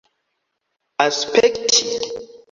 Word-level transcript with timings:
aspekti 1.05 1.85